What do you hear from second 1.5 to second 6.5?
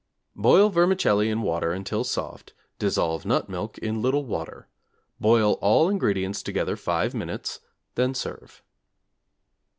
until soft, dissolve nut milk in little water. Boil all ingredients